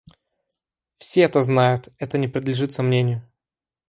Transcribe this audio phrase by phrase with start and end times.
[0.97, 3.21] Все это знают; это не подлежит сомнению.